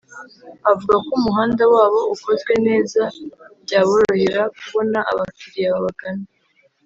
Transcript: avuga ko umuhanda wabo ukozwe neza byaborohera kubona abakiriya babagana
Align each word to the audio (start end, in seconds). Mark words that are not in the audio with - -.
avuga 0.71 0.95
ko 1.05 1.09
umuhanda 1.19 1.63
wabo 1.73 1.99
ukozwe 2.13 2.53
neza 2.67 3.01
byaborohera 3.63 4.43
kubona 4.59 4.99
abakiriya 5.11 5.69
babagana 5.75 6.25